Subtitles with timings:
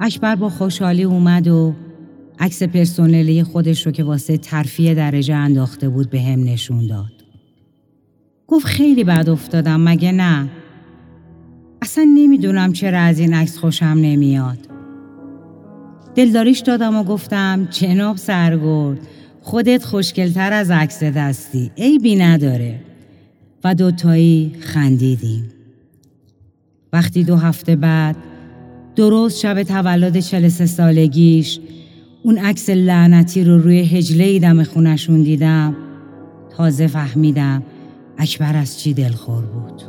[0.00, 1.74] اکبر با خوشحالی اومد و
[2.38, 7.12] عکس پرسونلی خودش رو که واسه ترفیع درجه انداخته بود به هم نشون داد.
[8.46, 10.48] گفت خیلی بد افتادم مگه نه؟
[11.82, 14.58] اصلا نمی‌دونم چرا از این عکس خوشم نمیاد.
[16.14, 18.98] دلداریش دادم و گفتم جناب سرگرد
[19.42, 22.80] خودت خوشگلتر از عکس دستی عیبی نداره
[23.64, 25.44] و دوتایی خندیدیم
[26.92, 28.16] وقتی دو هفته بعد
[28.96, 31.60] درست شب تولد 43 سالگیش.
[32.22, 35.76] اون عکس لعنتی رو روی هجله دم خونشون دیدم.
[36.56, 37.62] تازه فهمیدم
[38.18, 39.82] اکبر از چی دلخور بود.